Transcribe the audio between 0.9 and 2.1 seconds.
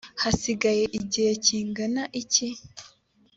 igihe kingana